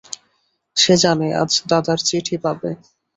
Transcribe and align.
সে 0.77 0.93
জানে 1.03 1.27
আজ 1.41 1.51
দাদার 1.69 1.99
চিঠি 2.07 2.35
পাবে। 2.43 2.69